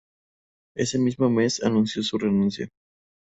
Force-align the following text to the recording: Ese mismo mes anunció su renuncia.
Ese 0.75 0.97
mismo 0.97 1.29
mes 1.29 1.61
anunció 1.61 2.01
su 2.01 2.17
renuncia. 2.17 2.67